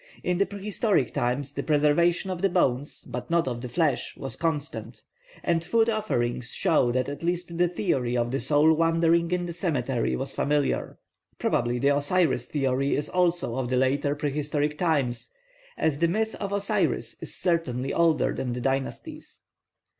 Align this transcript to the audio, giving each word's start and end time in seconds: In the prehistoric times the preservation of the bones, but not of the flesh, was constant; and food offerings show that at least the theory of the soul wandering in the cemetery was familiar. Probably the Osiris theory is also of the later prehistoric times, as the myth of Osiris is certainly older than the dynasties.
In 0.23 0.39
the 0.39 0.47
prehistoric 0.47 1.13
times 1.13 1.53
the 1.53 1.61
preservation 1.61 2.31
of 2.31 2.41
the 2.41 2.49
bones, 2.49 3.03
but 3.03 3.29
not 3.29 3.47
of 3.47 3.61
the 3.61 3.69
flesh, 3.69 4.17
was 4.17 4.35
constant; 4.35 5.03
and 5.43 5.63
food 5.63 5.91
offerings 5.91 6.51
show 6.53 6.91
that 6.91 7.07
at 7.07 7.21
least 7.21 7.55
the 7.59 7.67
theory 7.67 8.17
of 8.17 8.31
the 8.31 8.39
soul 8.39 8.73
wandering 8.73 9.29
in 9.29 9.45
the 9.45 9.53
cemetery 9.53 10.15
was 10.15 10.33
familiar. 10.33 10.97
Probably 11.37 11.77
the 11.77 11.95
Osiris 11.95 12.47
theory 12.49 12.95
is 12.95 13.09
also 13.09 13.55
of 13.59 13.69
the 13.69 13.77
later 13.77 14.15
prehistoric 14.15 14.75
times, 14.79 15.29
as 15.77 15.99
the 15.99 16.07
myth 16.07 16.33
of 16.39 16.51
Osiris 16.51 17.15
is 17.21 17.35
certainly 17.35 17.93
older 17.93 18.33
than 18.33 18.53
the 18.53 18.61
dynasties. 18.61 19.41